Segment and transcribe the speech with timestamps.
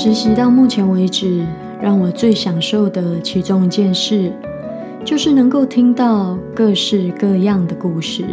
[0.00, 1.44] 实习到目前为止，
[1.82, 4.32] 让我最享受的其中一件事，
[5.04, 8.24] 就是能够听到各式各样的故事。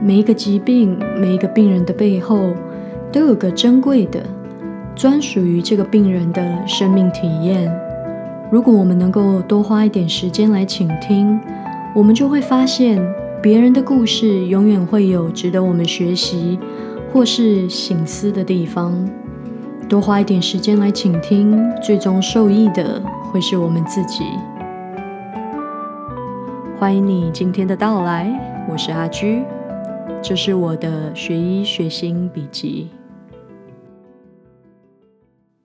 [0.00, 2.54] 每一个疾病，每一个病人的背后，
[3.12, 4.24] 都有个珍贵的、
[4.94, 7.70] 专属于这个病人的生命体验。
[8.50, 11.38] 如果我们能够多花一点时间来倾听，
[11.94, 12.98] 我们就会发现，
[13.42, 16.58] 别人的故事永远会有值得我们学习
[17.12, 18.94] 或是醒思的地方。
[19.88, 23.02] 多花一点时间来倾听，最终受益的
[23.32, 24.22] 会是我们自己。
[26.78, 29.42] 欢迎你今天的到来，我是阿居，
[30.22, 32.88] 这是我的学医学心笔记。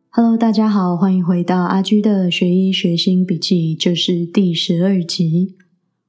[0.09, 5.57] Hello，大家好，欢迎回到阿居的学医学心笔记，这是第十二集。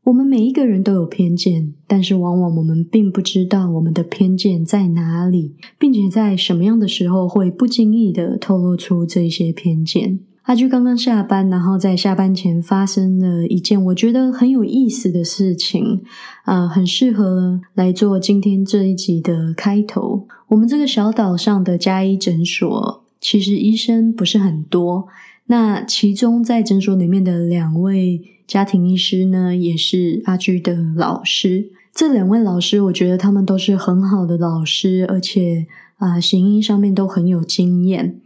[0.04, 10.20] 我们每一个人都有偏见，但是往往我们并不知道我们的偏见在哪里，并且在什么样的时候会不经意的透露出这些偏见。
[10.42, 16.02] 阿居刚刚下班，然后在下班前发生了一件我觉得很有意思的事情，
[16.44, 20.26] 啊，很适合来做今天这一集的开头。
[20.48, 25.06] 我们这个小岛上的加医诊所，其实医生不是很多，
[25.46, 28.20] 那其中在诊所里面的两位。
[28.46, 31.70] 家庭医师呢，也是阿居的老师。
[31.92, 38.20] 这两位老师，我觉得他们都是很好的老师，而且啊，行医上面都很有经验。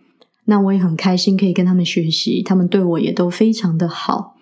[0.47, 4.37] 那我也很开心可以跟他们学习，他们对我也都非常的好。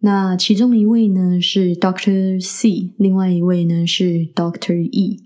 [0.00, 5.20] 那其中一位呢是 Doctor C，另外一位呢是 Doctor E。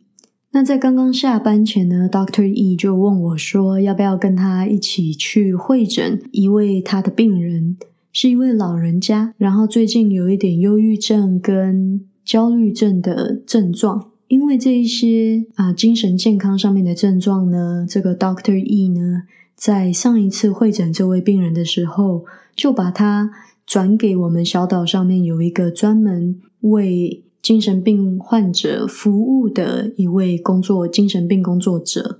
[0.50, 7.76] 那在刚刚下班前呢，Doctor E 就问我说，要不要跟他一起去会诊一位他的病人。
[8.20, 14.10] 是一位老人家，然后最近有一点忧郁症跟焦虑症的症状。
[14.26, 19.22] 因为这一些啊精神健康上面的症状呢，这个 Doctor E 呢，
[19.54, 22.24] 在上一次会诊这位病人的时候，
[22.56, 23.30] 就把他
[23.64, 32.18] 转给我们小岛上面有一个专门为精神病患者服务的一位工作精神病工作者。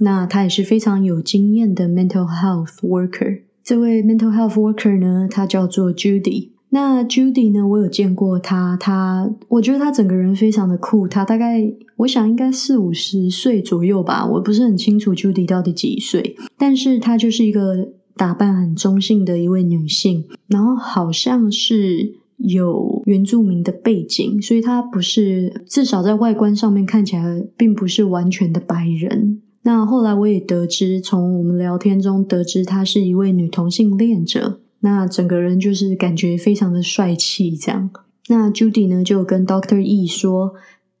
[0.00, 3.42] 那他也是非常有经验的 mental health worker。
[3.66, 6.50] 这位 mental health worker 呢，他叫做 Judy。
[6.68, 11.08] 那 Judy 呢，我有见过他，他我觉得他整个人非常的酷。
[11.08, 29.42] 他大概我想应该四五十岁左右吧，我不是很清楚 Judy 到底几岁，但是她就是一个打扮很中性的一位女性，然后好像是有原住民的背景，所以她不是至少在外观上面看起来并不是完全的白人。
[29.66, 34.60] 那后来我也得知，从我们聊天中得知，她是一位女同性恋者。
[34.80, 37.90] 那整个人就是感觉非常的帅气，这样。
[38.28, 40.54] 那 Judy 呢，就跟 Doctor E 说。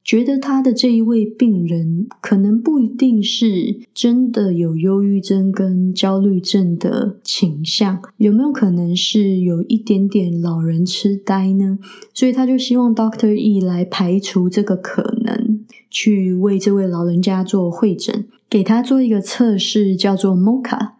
[0.06, 11.80] 觉得他的这一位病人可能不一定是真的有忧郁症跟焦虑症的倾向，有没有可能是有一点点老人痴呆呢？
[12.14, 15.64] 所以他就希望 Doctor E 来排除这个可能，
[15.98, 20.90] 去为这位老人家做会诊，给他做一个测试，叫做 Mocha。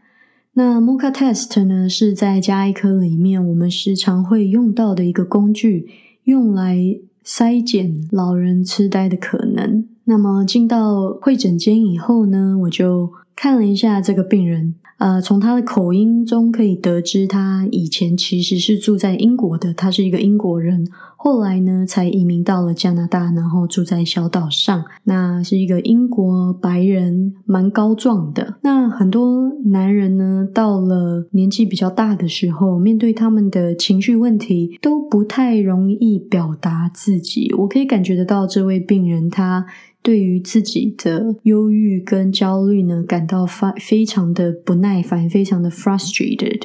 [0.55, 5.87] 那 Mocha Test 呢，是在加医科里面我们时常会用到的一个工具，
[6.25, 7.01] 用来。
[7.27, 9.84] 筛检老人痴呆的可能。
[10.05, 14.75] 那么进到会诊间以后呢，我就看了一下这个病人。
[14.99, 20.89] 呃，从他的口音中可以得知，他以前其实是住在英国的，他是一个英国人。
[21.19, 24.83] 后来呢，才移民到了加拿大，然后住在小岛上。
[25.05, 28.57] 那是一个英国白人，蛮高壮的。
[28.63, 37.53] 那很多男人呢，到了年纪比较大的时候，面对他们的情绪问题，都不太容易表达自己。
[37.59, 39.67] 我可以感觉得到，这位病人他。
[40.06, 46.61] 对于自己的忧郁跟焦虑呢，感到发非常的不耐烦，非常的 frustrated。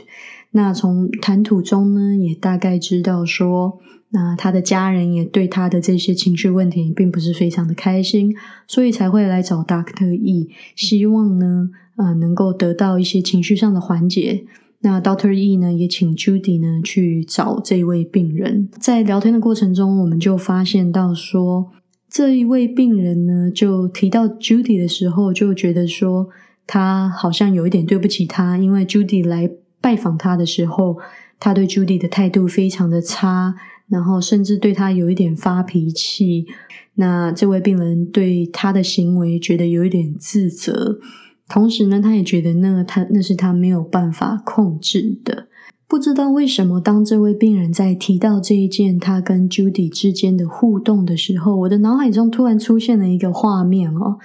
[0.51, 8.35] 那从谈吐中呢，也大概知道说，那他的家人也对他的这些情绪问题并不是非常的开心，
[8.67, 14.45] 所以才会来找 Doctor E，希望呢，呃，能够得到一些情绪上的缓解。
[14.81, 18.69] 那 Doctor E 呢，也请 Judy 呢去找这位病人。
[18.79, 21.71] 在聊天的过程中，我们就发现到说。
[22.11, 26.27] 这一位病人呢，就提到 Judy 的时候，就觉得说
[26.67, 29.49] 他好像有一点对不起他，因为 Judy 来
[29.79, 30.97] 拜访他的时候，
[31.39, 33.55] 他对 Judy 的态度非常的差，
[33.87, 36.47] 然后甚至对他有一点发脾气。
[36.95, 40.99] 那这位病人对他的行为觉得有一点自责，
[41.47, 45.47] 同时呢，他也觉得那他那是他没有办法控制的。
[45.91, 54.17] 不知道为什么，当这位病人在提到这一件他跟 Judy 之间的互动的时候，我的脑海中突然出现了一个画面哦，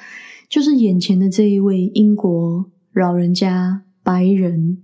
[0.49, 4.79] 就是眼前的这一位英国老人家白人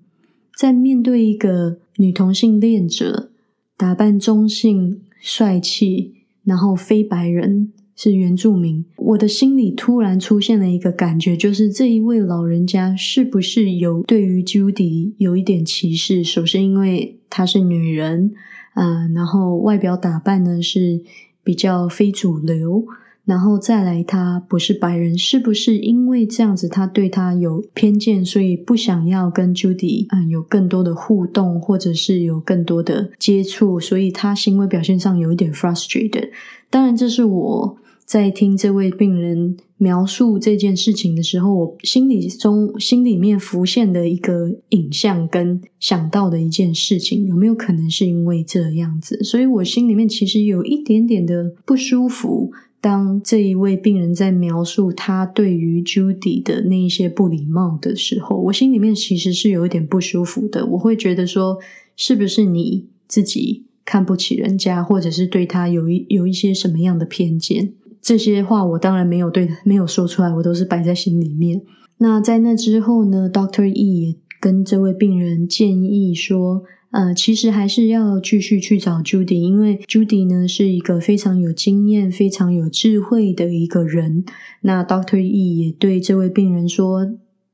[0.59, 3.31] 在面对一个女同性恋者，
[3.77, 7.73] 打扮中性、帅气，然后非白人。
[8.03, 16.25] 是原住民，我的心里突然出现了一个感觉，就是这一位老人家是不是有对于 Judy 有一点歧视？
[16.25, 18.33] 首先，因为她是女人，
[18.75, 21.01] 嗯，然后外表打扮呢是
[21.45, 22.85] 比较非主流，
[23.25, 36.31] 然后再来她不是白人，是不是因为这样子他对她有偏见，所以不想要跟 Judy 嗯有更多的互动，或者是有更多的接触，所以他行为表现上有一点 frustrated。
[36.69, 37.79] 当然，这是我。
[38.13, 49.25] 在听这位病人描述这件事情的时候，我心里中心里面浮现的一个影像跟想到的一件事情，有没有可能是因为这样子？
[49.25, 52.53] 所以我心里面其实有一点点的不舒服。
[52.83, 60.67] 当这一位病人在描述他对于 Judy 的那一些不礼貌的时候，我心里面其实是有一点不舒服的。
[60.67, 61.57] 我会觉得说，
[61.97, 67.73] 是不是你自己看不起人家，或者是对他有一有一些什么样的偏见？
[68.03, 71.63] 这些话我当然没有对没有说出来，我都是摆在心里面。
[71.99, 84.25] 那在那之后呢，Doctor E 也跟这位病人建议说，呃，其实还是要继续去找 Judy，因为 Judy 呢是一个非常有经验、非常有智慧的一个人。
[84.63, 87.09] 那 Doctor E 也对这位病人说，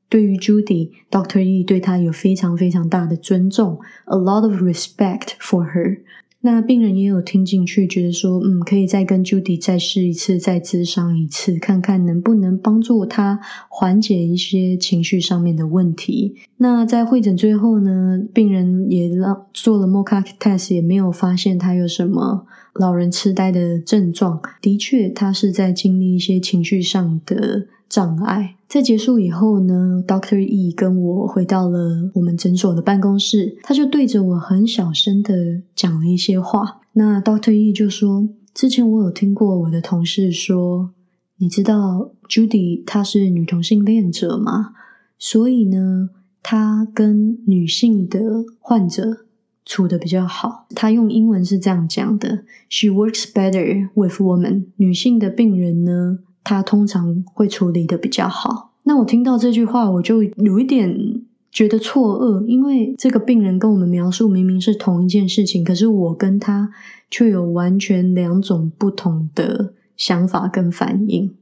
[0.09, 5.99] 对于 Judy，Doctor E 对他有非常非常大的尊重，a lot of respect for her。
[6.41, 16.35] 那病人也有听进去，觉得说，嗯，可以再跟 Judy 再试一次，再咨商一次，看看能不能帮助他缓解一些情绪上面的问题。
[16.57, 24.41] 那在会诊最后呢，病人也让做了 Moca test，也没有发现他有什么老人痴呆的症状。
[24.61, 27.67] 的确，他是在经历一些情绪上的。
[27.89, 36.79] 障碍在结束以后呢，Doctor E 跟我回到了我们诊所的办公室，他就对着我很小声的讲了一些话。
[36.93, 40.91] 那 Doctor E 就说：“之前我有听过我的同事说，
[41.37, 44.73] 你知道 Judy 她是女同性恋者吗？
[45.17, 46.11] 所以呢，
[46.43, 49.25] 她跟女性的患者
[49.65, 50.67] 处的比较好。
[50.75, 54.65] 他用英文是这样讲的：She works better with women。
[54.75, 56.19] 女性的病人呢？”
[56.49, 58.73] 他通常会处理的比较好。
[58.85, 66.71] 那我听到这句话，我就有一点觉得错愕，因为这个病人跟我们描述明明是同一件事情，可是我跟他
[67.11, 71.35] 却有完全两种不同的想法跟反应。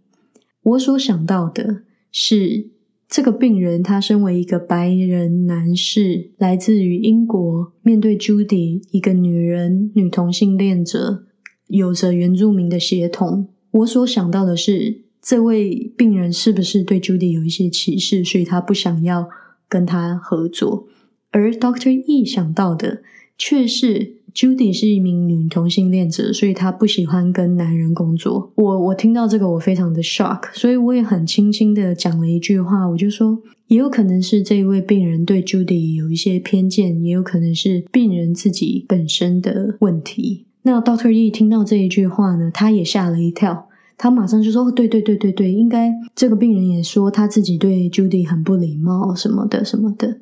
[0.63, 2.68] 我所想到的是，
[3.07, 11.24] 这个病人他身为一个白人男士，来自于英国，面对 Judy 一个女人、女同性恋者，
[11.68, 13.48] 有着原住民的血统。
[13.77, 19.27] 我所想到的是，这位病人是不是对 Judy 有一些歧视，所以他不想要
[19.69, 20.88] 跟他合作？
[21.31, 23.01] 而 Doctor E 想到的
[23.38, 28.51] 却是 Judy 是一名女同性恋者，所以他不喜欢跟男人工作。
[28.56, 40.45] 我我听到这个，我非常的 shock，所以我也很轻轻的讲了一句话，我就说，也有可能是这一位病人对 Judy 有一些偏见，也有可能是病人自己本身的问题。
[40.63, 43.66] 那 Doctor E 听到这一句话呢，他也吓了一跳，
[43.97, 50.19] 他马上就说：“对对对对对，应该这个病人也说他自己对 Judy 很不礼貌什么的什么的。”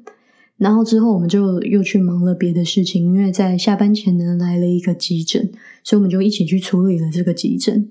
[0.57, 5.52] 然后之后我们就又去忙了别的事情，因为在下班前呢来了一个急诊，
[5.83, 7.90] 所以我们就一起去处理了这个急诊。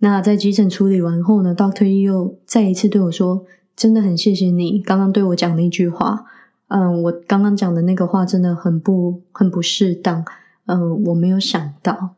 [0.00, 6.26] 那在急诊处理完后呢，Doctor 又再一次对我说：“真的很谢谢你刚刚对我讲那句话，
[6.68, 10.22] 嗯，我刚刚讲的那个话真的很不很不适当。”
[10.66, 12.16] 嗯，我没有想到。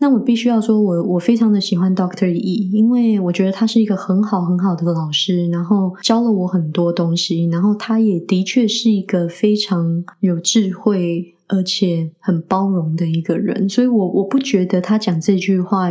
[0.00, 13.68] 那我必须要说，我我非常的喜欢 Doctor E，因为我觉得他是一个很好很好的老师，然后教了我很多东西，然后他也的确是一个非常有智慧而且很包容的一个人。
[13.68, 15.90] 所以，我我不觉得他讲这句话，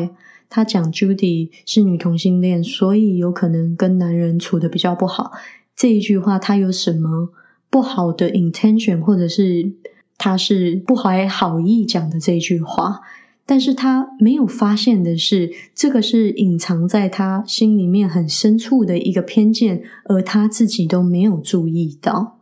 [0.50, 5.32] 他讲 Judy 是女同性恋，所以有可能跟男人处的比较不好。
[5.76, 7.30] 这一句话，他有什么
[7.70, 9.74] 不好的 intention，或者是？
[10.20, 13.02] 他是不怀好意讲的这句话，
[13.48, 22.38] 但是他没有发现的是，这个是隐藏在他心里面很深处的一个偏见，而他自己都没有注意到。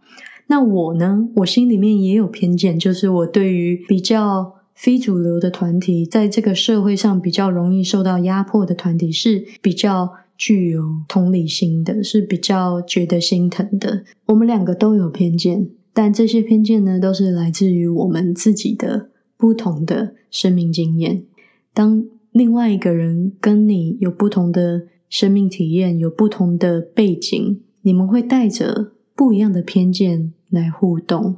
[0.48, 1.30] 那我呢？
[1.38, 14.04] 我心里面也有偏见，就是我对于比较非主流的团体，在这个社会上比较容易受到压迫的团体，是比较具有同理心的，是比较觉得心疼的。
[14.26, 15.68] 我们两个都有偏见。
[15.94, 19.10] 但这些偏见呢，都是来自于我们自己的
[19.46, 21.24] 不同的生命经验。
[21.72, 31.36] 当另外一个人跟你有不同的生命体验，有不同的背景，你们会带着不一样的偏见来互动，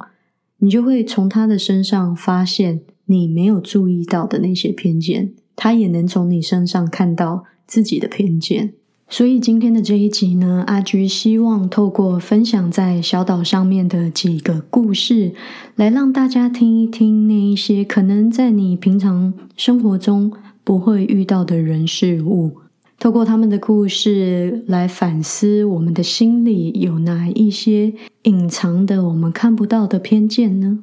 [0.59, 8.75] 你就会从他的身上发现你没有注意到的那些偏见，他也能从你身上看到自己的偏见。
[9.09, 15.33] 所以今天的这一集呢，阿居希望透过分享在小岛上面的几个故事，
[15.75, 20.33] 来让大家听一听那一些可能在你平常生活中
[20.65, 22.57] 不会遇到的人事物。
[22.99, 30.79] 透过他们的故事来反思我们的心里有哪一些隐藏的我们看不到的偏见呢？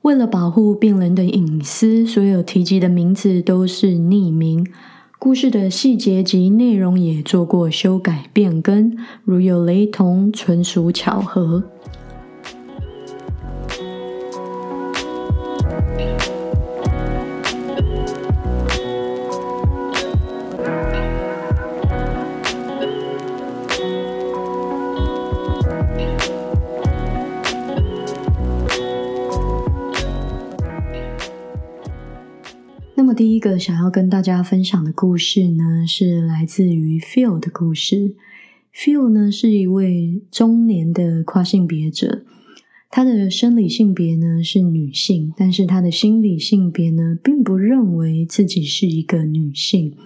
[0.00, 4.66] 为了保护病人的隐私，所有提及的名字都是匿名。
[5.26, 11.64] 故事的细节及内容也做过修改变更，如有雷同，纯属巧合。
[33.16, 38.14] 第一个想要跟大家分享的故事呢，是来自于 Phil 的故事。
[38.74, 42.26] Phil 呢是一位中年的跨性别者，
[42.90, 49.96] 他的生理性别呢是女性，但是他的心理性别呢并不认为自己是一个女性。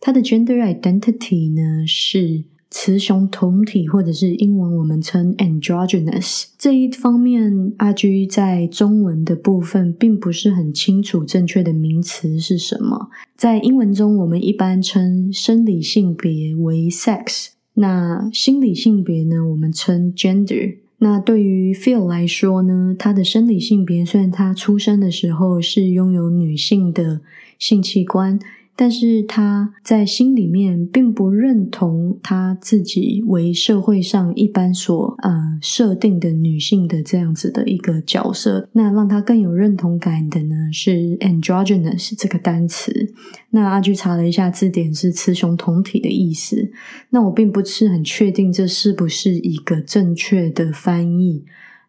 [0.00, 2.42] 他的 gender identity 呢是。
[2.70, 13.08] 雌雄同体，或者是英文我们称 androgynous 这一方面，阿居在中文的部分并不是很清楚正确的名词是什么。
[13.36, 20.76] 在英文中，我们一般称生理性别为 sex，那心理性别呢，我们称 gender。
[20.98, 27.20] 那对于 Phil 来说呢，他的生理性别虽然他出生的时候是拥有女性的
[27.58, 28.38] 性器官。
[28.80, 38.70] 但是他在心里面并不认同他自己为社会上一般所呃设定的女性的这样子的一个角色。
[38.72, 43.12] 那让他更有认同感的呢是 androgynous 这个单词。
[43.50, 46.72] 那阿居查了一下字典，是雌雄同体的意思。
[47.10, 51.44] 那我并不是很确定这是不是一个正确的翻译。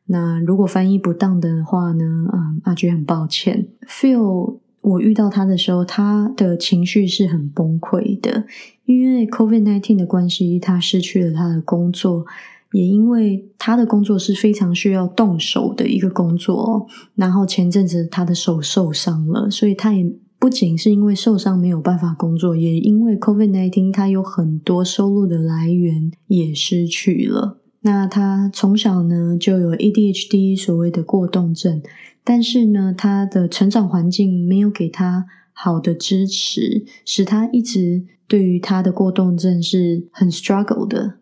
[0.07, 3.67] 那如果翻译不当的话呢，嗯，阿居很抱歉。
[3.87, 4.57] Feel。
[4.81, 8.45] 我遇到他的时候，他的情绪是很崩溃的，
[8.85, 12.25] 因为 COVID nineteen 的关系，他失去了他的工作，
[12.71, 27.59] 也因为他的工作是非常需要动手的一个工作，然后前阵子他的手受伤了，所以他也不仅是因为受伤没有办法工作，也因为 COVID nineteen 他有很多收入的来源也失去了。
[27.83, 31.81] 那他从小呢就有 ADHD，所谓的过动症。
[32.23, 41.15] 但是呢，他的成长环境没有给他好的支持，使他一直对于他的过动症是很 struggle 的。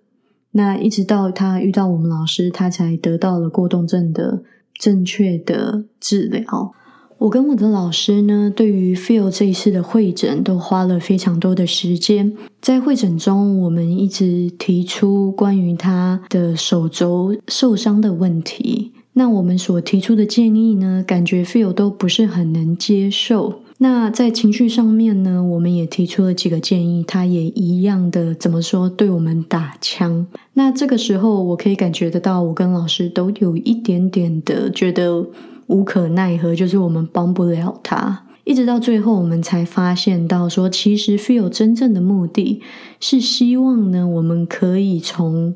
[0.51, 6.73] 那一直到他遇到我们老师，他才得到了过动症的正确的治疗。
[7.19, 12.33] 我跟我的老师呢，对于 Phil 这一次的会诊都花了非常多的时间。
[12.61, 18.93] 在会诊中，我们一直提出关于他的手肘受伤的问题。
[19.19, 23.63] 那我们所提出的建议呢，感觉 feel 都不是很能接受。
[23.79, 30.25] 那在情绪上面呢，我们也提出了几个建议，他也一样的怎么说对我们打枪。
[30.53, 35.27] 那这个时候，我可以感觉得到，我跟老师都有一点点的觉得
[35.67, 38.23] 无可奈何，就是我们帮不了他。
[38.45, 42.61] 一直到最后，我们才发现到说，其实 feel 真正的目的
[43.01, 45.55] 是希望呢，我们可以从。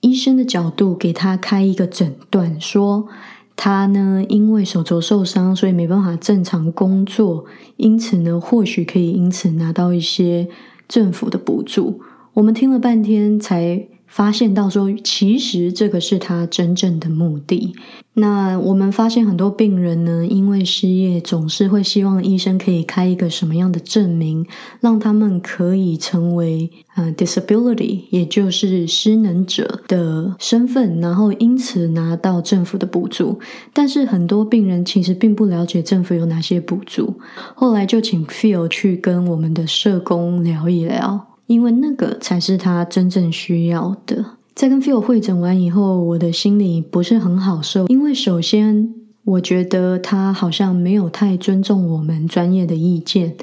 [0.00, 3.08] 医生的角度给他开一个诊断，说
[3.56, 7.44] 他呢因为手肘受伤，所以没办法正常工作，
[7.76, 10.48] 因此呢或许可以因此拿到一些
[10.88, 12.00] 政府的补助。
[12.34, 13.88] 我们听了半天才。
[14.08, 17.74] 发现到说，其实这个是他真正的目的。
[18.14, 24.44] 那我们发现很多病人呢，因为失业，总是会希望医生可以开一个什么样的证明，
[24.80, 33.38] 让他们可以成为呃 disability，也就是失能者的身份，然后因此拿到政府的补助。
[33.72, 37.14] 但是很多病人其实并不了解政府有哪些补助。
[37.54, 41.27] 后来就请 Phil 去跟我们的社工聊一聊。
[41.48, 44.24] 因为那个才是他真正需要的。
[44.54, 48.92] 在跟 Phil 会诊完以后，我的心里不是很好受，因为首先
[49.24, 53.34] 我觉得他好像没有太尊重我们专业的意见。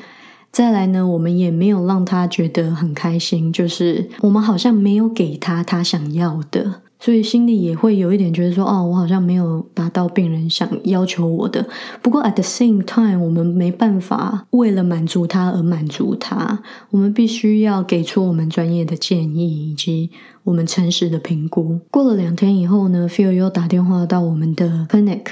[0.52, 6.82] 再来呢，我们也没有让他觉得很开心，就是我们好像没有给他他想要的。
[7.06, 11.64] 所以心里也会有一点觉得说，哦，我好像没有达到病人想要求我的。
[12.02, 20.10] 不过 at the same time，我们没办法为了满足他而满足他，我们必须要给出我们专业的建议以及
[20.46, 21.80] 我们诚实的评估。
[21.92, 25.26] 过了两天以后呢，Phil 又打电话到我们的 clinic，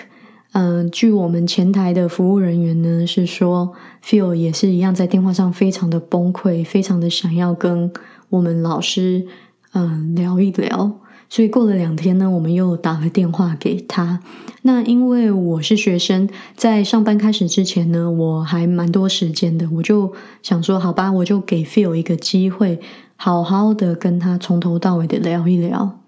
[0.52, 3.74] 嗯，据我们前台的服务人员呢是说
[4.06, 7.92] ，Phil 也是一样在电话上非常的崩溃，非常的想要跟
[8.30, 9.26] 我们老师
[9.72, 11.00] 嗯聊一聊。
[11.30, 14.20] 所以过了两天呢，我们又打了电话给他。
[14.62, 22.80] 那因为我是学生，在上班开始之前呢，我还蛮多时间的，我就想说，好吧，我就给 Phil 一个机会，
[23.16, 26.00] 好好的跟他从头到尾的聊一聊。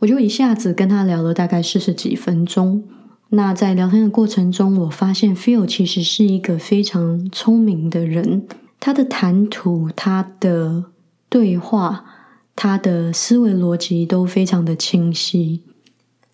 [0.00, 2.84] 我就一下子跟他聊了大概四十几分钟。
[3.30, 8.46] 那在聊天的过程中，我发现 Phil 其实是一个非常聪明的人，
[8.78, 10.84] 他的谈吐，他的
[11.30, 12.04] 对话。
[12.56, 15.62] 他的思维逻辑都非常的清晰。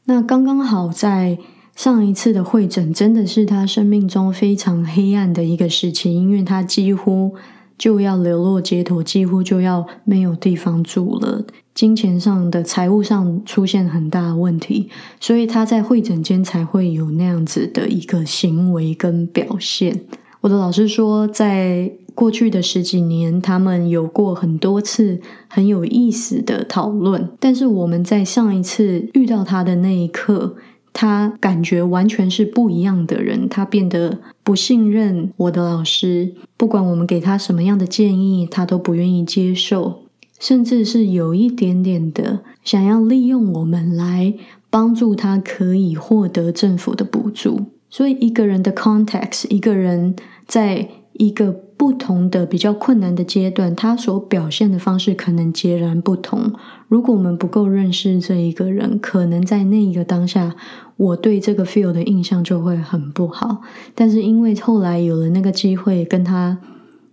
[0.04, 1.36] 那刚刚好在
[1.76, 7.34] 上一次的会诊，真的是他生命中非常黑暗的一个时期，因为他几乎
[7.76, 14.88] 就要流落街头，几乎就要没有地方住了，金钱上的财务上出现很大的问题，
[15.18, 20.04] 所以他在会诊间才会有那样子的一个行为跟表现。
[20.42, 21.90] 我的老师说，在。
[22.14, 25.18] 过去的十几年，他们有过很多次
[25.48, 30.54] 很有意思的讨论，但是我们在上一次遇到他的那一刻，
[30.92, 40.02] 他感觉完全是不一样的人，他变得不信任我的老师，不管我们给他什么样的建议，他都不愿意接受，
[40.38, 44.34] 甚至是有一点点的想要利用我们来
[44.68, 47.71] 帮助他可以获得政府的补助。
[47.92, 50.16] 所以，一个人的 context，一个人
[50.48, 51.62] 在一个。
[51.82, 56.52] 不同的比较困难的阶段，他所表现的方式可能截然不同。
[56.86, 60.54] 如果我们不够认识这一个人，可能在那一个当下，
[60.96, 63.62] 我对这个 feel 的印象就会很不好。
[63.96, 66.56] 但是因为后来有了那个机会跟他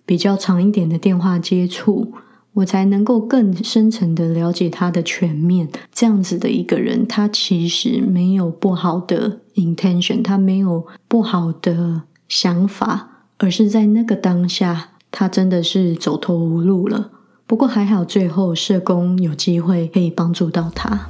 [0.06, 2.14] 比较长一点的电话接触，
[2.60, 5.68] 我才能够更深层的了解他的全面。
[5.92, 13.08] 这样子的一个人，他其实没有不好的 intention，他没有不好的想法。
[13.41, 17.12] 而是在那个当下，他真的是走投无路了。
[17.48, 21.10] 不过还好，最后社工有机会可以帮助到他。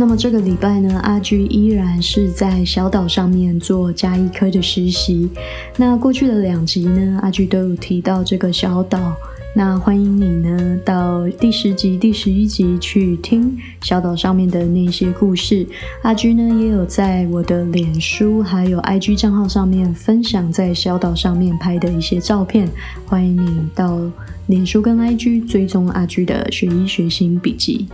[0.00, 5.28] 那么这个礼拜呢，阿居依然是在小岛上面做加医科的实习。
[5.76, 9.14] 那过去的两集呢，阿居都有提到这个小岛。
[9.54, 15.66] 那欢迎你呢，到第十集、第十一集去听小岛上面的那些故事。
[16.00, 22.66] 阿居呢也有在我的脸书还有 IG 账号上面分享在小岛上面拍的一些照片。
[23.04, 24.00] 欢迎你到
[24.46, 27.86] 脸书跟 IG 追踪阿居的学医学新笔记。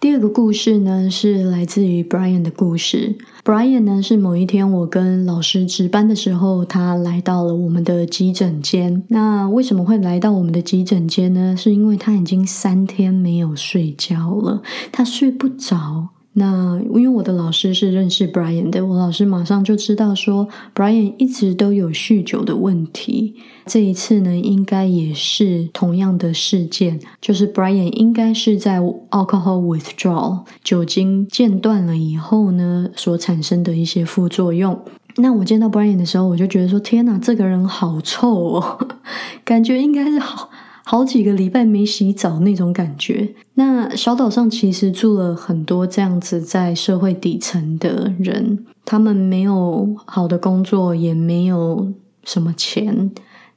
[0.00, 3.14] 第二个故事呢，是来自于 Brian 的故事。
[3.44, 9.02] Brian 呢，是某一天我跟老师值班的时候，他来到了我们的急诊间。
[9.08, 11.54] 那为什么会来到我们的急诊间呢？
[11.54, 16.08] 是因为他已经三天没有睡觉了，他睡不着。
[16.34, 23.34] 那因为我的老师是认识 Brian 的，我老师马上就知道说 Brian 一直都有酗酒的问题。
[23.66, 34.80] 这一次呢，应该也是同样的事件，就是 Brian 应该是在 alcohol withdrawal 酒精间断了以后呢，所产生的一些副作用。
[35.16, 38.88] 那我见到 Brian 的时候，我就觉得说：天哪，这个人好臭哦，
[39.44, 40.48] 感觉应该是好。
[40.90, 43.32] 好几个礼拜没洗澡那种感觉。
[43.54, 51.92] 那小岛上其实住了很多这样子在社会底层的人，他们没有好的工作，也没有
[52.24, 53.08] 什么钱，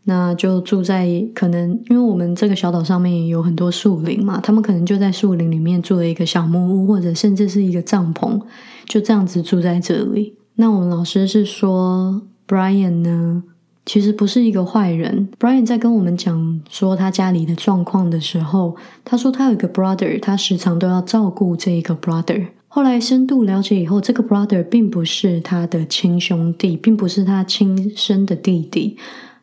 [0.04, 8.40] 那就住在可能因为我们这个小岛上面有很多树林嘛，他们可能就在树林里面住了一个小木屋，或者甚至是一个帐篷，
[8.86, 10.36] 就这样子住在这里。
[10.58, 13.42] 那我们老师是说，Brian 呢？
[13.86, 15.28] 其实不是一个坏人。
[15.40, 22.48] Brian 在跟我们讲说他家里的状况的时候，他说他有一个 brother，他时常都要照顾这一个 brother。
[22.68, 28.98] 后来深度了解以后，这个 brother 并不是他的亲兄弟，并不是他亲生的弟弟，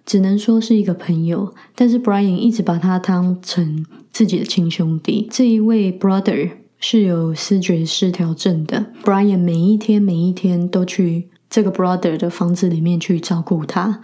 [0.04, 1.54] 只能说是一个朋友。
[1.76, 5.28] 但是 Brian 一直把他当成自己的亲兄弟。
[5.30, 6.50] 这一位 brother
[6.80, 8.86] 是有思觉失调症的。
[9.04, 14.00] Brian 每一天每一天都去这个 brother 的房子里面去照顾他。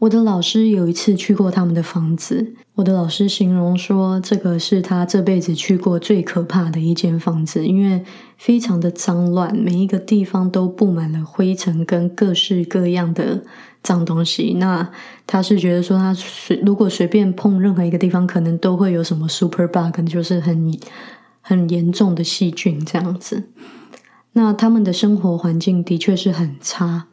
[0.00, 8.02] 我的老师有一次去过他们的房子，我的老师形容说，这个是他这辈子去过最可怕的一间房子，因为
[8.38, 13.42] 非常的脏乱，每一个地方都布满了灰尘跟各式各样的
[13.82, 14.54] 脏东西。
[14.54, 14.90] 那
[15.26, 20.74] 他是觉得说，他随如果随便碰任何一个地方，可能都会有什么 super bug，就是很
[21.42, 23.50] 很严重的细菌这样子。
[24.32, 27.08] 那他们的生活环境的确是很差。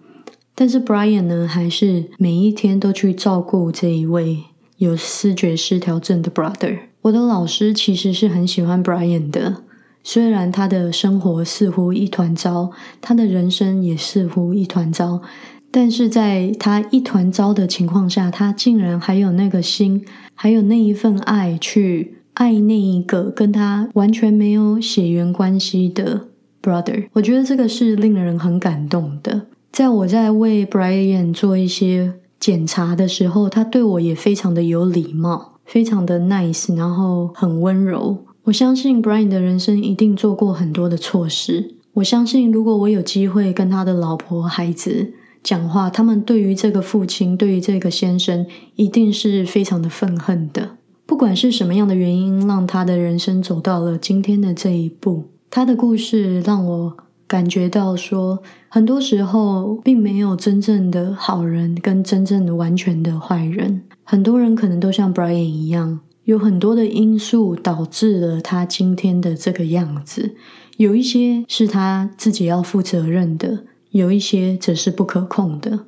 [0.60, 4.40] 但是 Brian 呢，还是每一天都去照顾这一位
[4.78, 6.80] 有视觉失调症的 brother。
[7.04, 9.58] 我的老师其实是很喜欢 Brian 的，
[10.04, 15.22] 虽然他的生活似乎一团糟，他的人生也似乎一团糟，
[15.70, 26.30] 但是在他一团糟的情况下，他竟然还有那个心，还有那一份爱去爱那一个跟他完全没有血缘关系的
[26.64, 27.08] brother。
[27.14, 29.46] 我觉得这个是令人很感动的。
[29.78, 38.18] 在我在为 Brian 做一些检查的时候，他对我也非常的有礼貌，非常的 nice，然后很温柔。
[38.46, 41.76] 我相信 Brian 的人生一定做过很多的错事。
[41.94, 45.14] 我相信，如果我有机会跟他的老婆、孩子
[45.44, 50.78] 讲话，他们对于这个父亲，对于这个先生，一定是非常的愤恨的。
[51.06, 56.98] 不管是什么样的原因，让他的人生走到了今天的这一步，他的故事让我。
[57.28, 63.84] 感觉到说，很多时候并没有真正的好人跟真正的完全的坏人。
[64.04, 70.36] 很多人可能都像 Brian 一样，有很多的因素导致了他今天的这个样子。
[70.78, 75.86] 有一些是他自己要负责任的，有一些则是不可控的。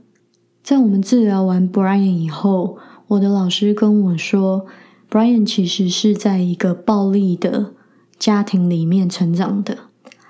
[0.61, 4.65] 在我们治疗完 Brian 以后，我的老师跟我说
[5.09, 7.71] ，Brian 其实是在一个暴力的
[8.17, 9.88] 家庭里面成长的。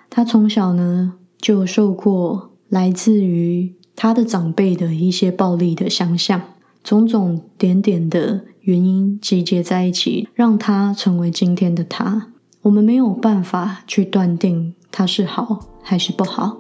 [0.10, 6.42] 他从小呢就受过来自于他的长辈的一些暴力的想象，
[6.84, 12.28] 种种点点的原因集结在一起，让他成为今天的他。
[12.62, 16.59] 我们没有办法去断定他是好还是不好。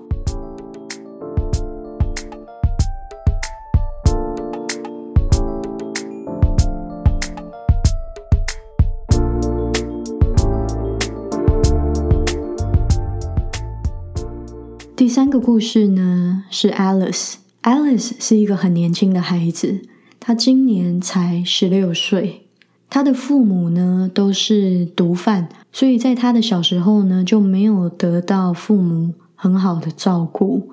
[15.00, 17.36] 第三个故事呢是 Alice。
[17.64, 19.80] Alice 是一个很年轻的孩子，
[20.20, 22.42] 她今年才十六岁。
[22.90, 30.70] 她的父母呢都是毒贩，所以在她的小时候呢就没有得到父母很好的照顾。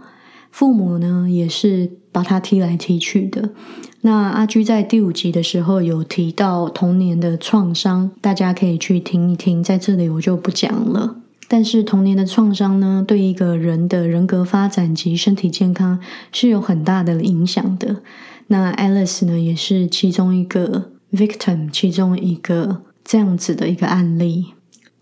[0.51, 3.51] 父母呢也是把她踢来踢去的。
[4.01, 11.19] 那阿居在第五集的时候有提到童年的创伤，大家可以去听一听，在这里我就不讲了。
[11.49, 16.01] 但是童年的创伤呢，对一个人的人格发展及身体健康
[16.33, 18.03] 是有很大的影响的。
[18.49, 24.47] 那 Alice 呢，也是其中一个 victim，其中一个这样子的一个案例。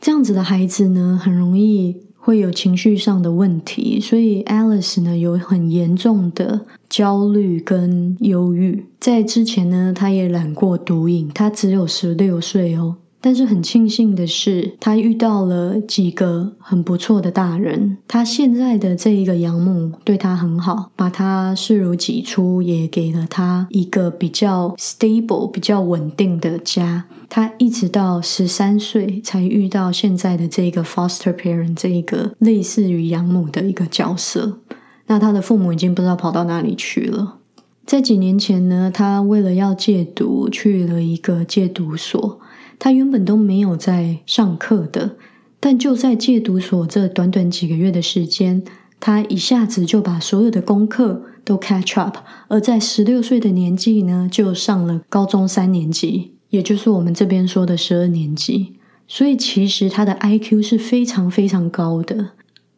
[0.01, 8.85] 这样子的孩子呢，很容易会有情绪上的问题，所以 Alice 呢有很严重的焦虑跟忧郁。
[9.01, 12.97] 在之前呢，他也染过毒瘾，他只有十六岁哦。
[13.27, 17.97] 但是很庆幸的是，他遇到了几个很不错的大人。
[18.07, 27.07] 他现在的这一个养母对他很好，把他视如己出，也给了他一个比较 stable、比较稳定的家。
[27.31, 34.59] 他一直到十三岁才遇到现在的这个 foster parent 这一个类似于养母的一个角色。
[35.07, 37.39] 那他的父母已经不知道跑到哪里去了。
[37.87, 42.39] 在几年前呢，他为了要戒毒，去了一个戒毒所。
[42.79, 45.17] 他原本都没有在上课的，
[45.59, 48.63] 但就在戒毒所这短短几个月的时间，
[49.01, 58.75] 他一下子就把所有的功课都 catch up，而在十六岁的年纪呢，就上了高中三年级，也就是我们这边说的十二年级。
[59.07, 62.31] 所以其实他的 IQ 是非常非常高的，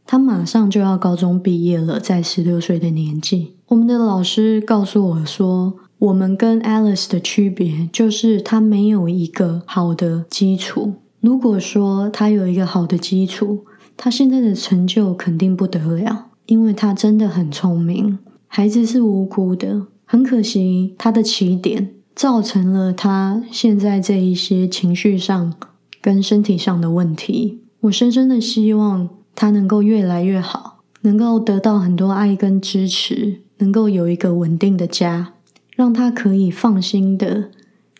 [0.04, 3.54] 他马上就要高中毕业了，在十六岁的年纪。
[3.68, 5.74] 我们的老师告诉我说。
[5.98, 10.94] 我们跟 Alice 的区别就是，他没有一个好的基础。
[11.20, 13.64] 如果说他有一个好的基础，
[13.96, 18.18] 他现在的成就肯定不得了，因为他真的很聪明。
[18.46, 25.54] 孩子是无辜的，很可惜他的起点造成了他现在这一些情绪上
[26.02, 27.62] 跟身体上的问题。
[27.80, 35.32] 我深深的希望他能够越来越好，能够得到很多爱跟支持，能够有一个稳定的家。
[35.76, 37.50] 让他可以放心的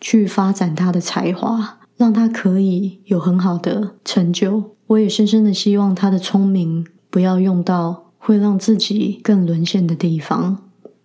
[0.01, 4.71] 去发展他的才华，让他可以有很好的成就。
[4.87, 10.57] 我也深深的希望他的聪明不要用到会让自己更沦陷的地方，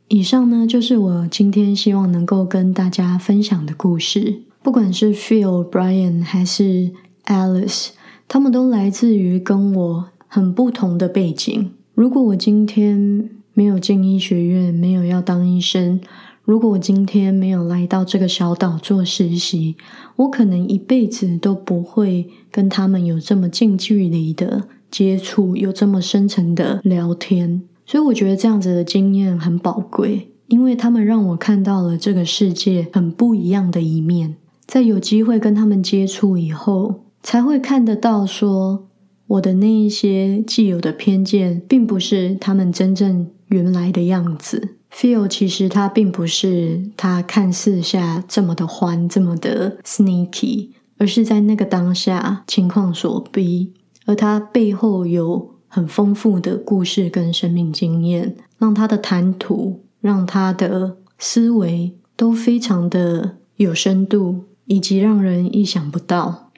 [0.09, 4.43] 以上呢，就是我今天希望能够跟大家分享的故事。
[4.63, 6.93] 不管是 Phil、Brian 还是
[7.27, 7.91] Alice，
[8.27, 11.73] 他们都来自于跟我很不同的背景。
[11.95, 16.01] 如果我今天没有进医学院，没有要当医生，
[16.45, 19.77] 如果我今天没有来到这个小岛做实习，
[20.17, 27.63] 我可能一辈子都不会跟他们有这么近距离的接触，有这么深层的聊天。
[27.87, 34.35] 所以我觉得这样子的经验很宝贵，因为他们让我看到了这个世界很不一样的一面。
[34.67, 38.89] 在有机会跟他们接触以后，才会看得到说
[39.27, 44.77] 我的那一些既有的偏见，并不是他们真正原来的样子。
[44.95, 53.73] Feel 其实他并不是他看似下这么的欢，这么的 sneaky，而是在那个当下情况所逼，
[54.07, 55.53] 而他背后有。
[55.75, 66.51] 很丰富的故事跟生命经验，让他的谈吐，让他的思维都非常的有深度，以及让人意想不到。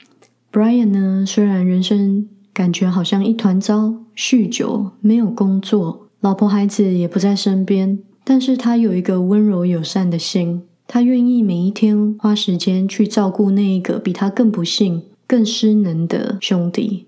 [0.50, 17.06] Brian 呢，虽然人生感觉好像一团糟，酗酒，没有工作，老婆孩子也不在身边，但是他有一个温柔友善的心，他愿意每一天花时间去照顾那一个比他更不幸、更失能的兄弟。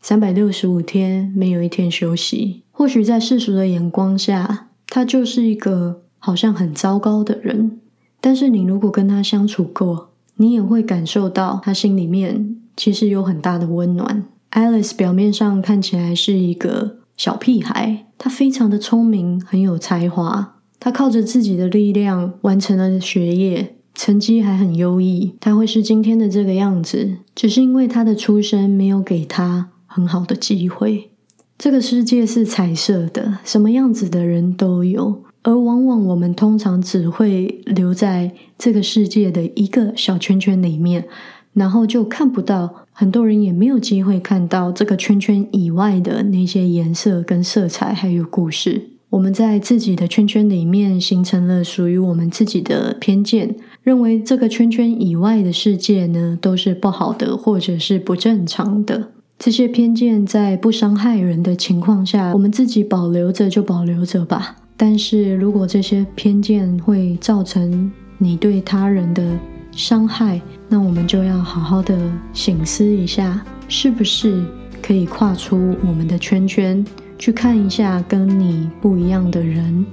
[0.00, 7.78] 三百六十五天没有一天休息，或许在世俗的眼光下，他就是一个好像很糟糕的人。
[8.20, 14.24] 但是你如果跟他相处过，你也会感受到他心里面其实有很大的温暖。
[14.52, 20.56] Alice 表面上看起来是一个小屁孩，他非常的聪明，很有才华。
[20.78, 25.34] 他靠着自己的力量完成了学业，成绩还很优异。
[25.40, 29.70] 他会是今天的这个样子，只是因为他的出身没有给他。
[29.86, 31.12] 很好的机会。
[31.56, 41.06] 这个世界是彩色的，什么样子的人都有，而往往我们通常只会留在这个世界的一个小圈圈里面，
[41.54, 48.90] 然后就看不到很多人也没有机会看到这个圈圈以外的那些颜色跟色彩，还有故事。
[49.10, 59.10] 我们在自己的圈圈里面形成了属于我们自己的偏见，认为这个圈圈以外的世界呢都是不好的，或者是不正常的。
[59.38, 64.56] 这些偏见在不伤害人的情况下，我们自己保留着就保留着吧。
[64.76, 69.38] 但是如果这些偏见会造成你对他人的
[69.76, 71.98] 伤害，那我们就要好好的
[72.32, 74.44] 醒思一下，是不是
[74.82, 76.84] 可以跨出我们的圈圈，
[77.18, 79.84] 去看一下跟你不一样的人，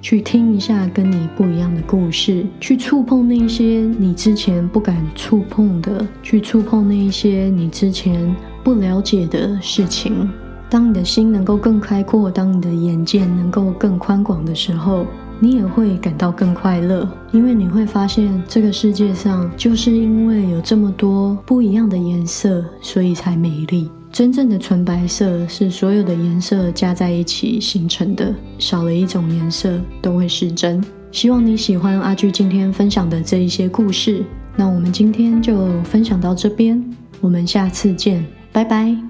[0.00, 8.34] 去听一下跟你不一样的故事，去触碰那些你之前不敢触碰的，去触碰那一些你之前。
[8.62, 10.30] 不了解的事情，
[10.68, 15.06] 当你的心能够更开阔，当你的眼界能够更宽广的时候，
[15.40, 23.90] 你也会感到更快乐，因为你会发现这个世界上就是因为有这么多不一样的颜色，所以才美丽。
[24.12, 30.84] 真正的纯白色是所有的颜色加在一起形成的，少了一种颜色都会失真。
[31.10, 34.24] 希望你喜欢阿巨今天分享的这一些故事，
[34.56, 36.84] 那我们今天就分享到这边，
[37.20, 38.24] 我们下次见。
[38.52, 39.09] 拜拜。